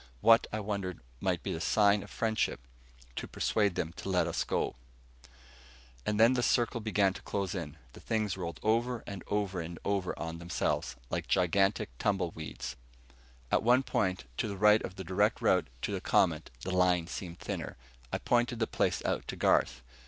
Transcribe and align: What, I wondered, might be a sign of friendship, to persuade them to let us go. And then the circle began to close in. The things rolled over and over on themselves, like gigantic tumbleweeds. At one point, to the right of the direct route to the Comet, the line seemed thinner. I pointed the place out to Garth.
What, 0.21 0.47
I 0.51 0.59
wondered, 0.59 0.99
might 1.19 1.43
be 1.43 1.53
a 1.53 1.61
sign 1.61 2.01
of 2.01 2.09
friendship, 2.09 2.61
to 3.15 3.27
persuade 3.27 3.75
them 3.75 3.93
to 3.97 4.09
let 4.09 4.25
us 4.25 4.43
go. 4.43 4.75
And 6.07 6.19
then 6.19 6.33
the 6.33 6.41
circle 6.41 6.81
began 6.81 7.13
to 7.13 7.21
close 7.21 7.53
in. 7.53 7.77
The 7.93 7.99
things 7.99 8.35
rolled 8.35 8.59
over 8.63 9.03
and 9.05 9.23
over 9.29 10.17
on 10.17 10.39
themselves, 10.39 10.95
like 11.11 11.27
gigantic 11.27 11.95
tumbleweeds. 11.99 12.77
At 13.51 13.61
one 13.61 13.83
point, 13.83 14.25
to 14.37 14.47
the 14.47 14.57
right 14.57 14.81
of 14.81 14.95
the 14.95 15.03
direct 15.03 15.39
route 15.39 15.67
to 15.83 15.91
the 15.91 16.01
Comet, 16.01 16.49
the 16.63 16.71
line 16.71 17.05
seemed 17.05 17.37
thinner. 17.37 17.77
I 18.11 18.17
pointed 18.17 18.57
the 18.57 18.65
place 18.65 19.05
out 19.05 19.27
to 19.27 19.35
Garth. 19.35 19.83